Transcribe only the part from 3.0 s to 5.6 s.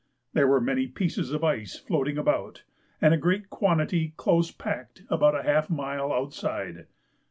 and a great quantity close packed about